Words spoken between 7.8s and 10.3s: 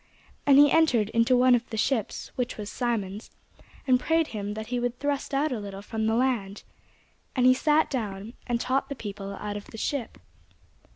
down, and taught the people out of the ship.